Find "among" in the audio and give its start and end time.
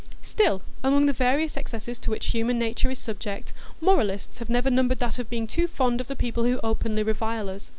0.83-1.05